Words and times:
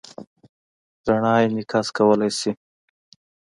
رڼا 1.07 1.33
انعکاس 1.43 1.87
کولی 1.97 2.29
شي. 2.39 2.51